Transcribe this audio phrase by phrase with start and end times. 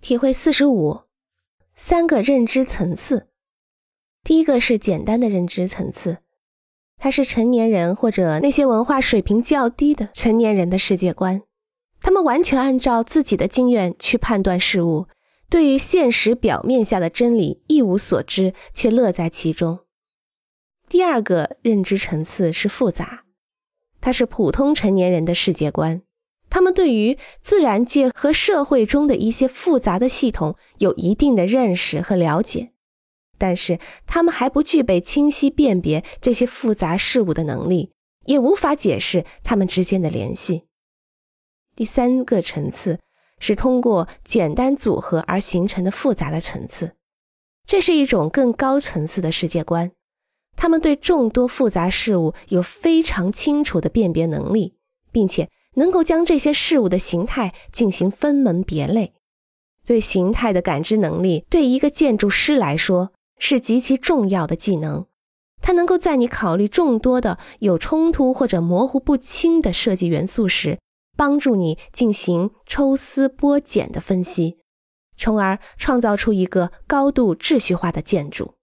[0.00, 1.02] 体会四十五，
[1.74, 3.28] 三个认知层次。
[4.22, 6.18] 第一个是简单的认知层次，
[6.96, 11.42] 它是成年人或者那些文化水平较低的成年人的世界观，
[12.00, 15.08] 他们完全按照自己的经验去判断事物，
[15.50, 19.80] 对于现实表面下的真理一无所知，却乐在其中。
[20.88, 23.24] 第二个认知层次是复杂，
[24.00, 26.02] 它是普通成年人的世界观。
[26.50, 32.72] 他们对于自然界和社会中的一些复杂的系统有一定的认识和了解，
[33.36, 37.92] 但是他们还不具备清晰辨别这些复杂事物的能力，
[38.24, 40.64] 也无法解释它们之间的联系。
[41.76, 42.98] 第三个层次
[43.38, 46.96] 是通过简单组合而形成的复杂的层次，
[47.66, 49.92] 这是一种更高层次的世界观。
[50.56, 54.74] 他们对众多复杂事物有非常清楚的辨别能力，
[55.12, 55.50] 并且。
[55.78, 59.14] 能够将这些事物的形态进行分门别类，
[59.84, 65.06] 对形态的感知能力，对一个建筑师来说是极其重要的技能。
[65.60, 70.78] 它能够在你考虑众多的有冲突或者模糊不清的设计元素时，
[71.16, 74.58] 帮助你进行抽丝剥茧的分析，
[75.16, 78.54] 从而创造出一个高度秩序化的建筑。